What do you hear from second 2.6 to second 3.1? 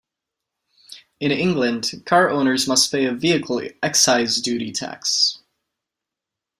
must pay